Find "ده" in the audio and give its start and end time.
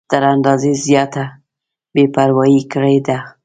3.07-3.17